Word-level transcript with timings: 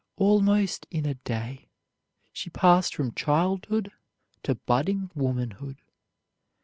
Almost 0.17 0.87
in 0.89 1.05
a 1.05 1.13
day 1.13 1.69
she 2.33 2.49
passed 2.49 2.95
from 2.95 3.13
childhood 3.13 3.91
to 4.41 4.55
budding 4.55 5.11
womanhood. 5.13 5.77